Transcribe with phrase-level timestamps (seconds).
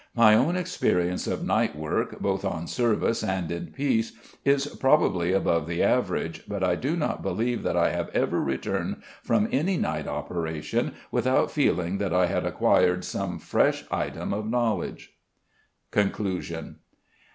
[0.15, 5.67] My own experience of night work, both on service and in peace, is probably above
[5.67, 10.07] the average, but I do not believe that I have ever returned from any night
[10.07, 15.13] operation without feeling that I had acquired some fresh item of knowledge.
[15.91, 16.77] _Conclusion.